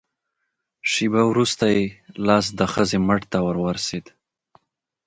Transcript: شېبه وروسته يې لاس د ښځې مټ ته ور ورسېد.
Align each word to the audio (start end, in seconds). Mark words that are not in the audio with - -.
شېبه 0.91 1.21
وروسته 1.31 1.65
يې 1.75 1.83
لاس 2.27 2.45
د 2.59 2.61
ښځې 2.73 2.97
مټ 3.07 3.21
ته 3.31 3.37
ور 3.45 3.57
ورسېد. 3.65 4.05